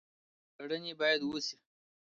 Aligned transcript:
څېړنې 0.55 0.93
باید 0.99 1.19
وشي. 1.23 1.57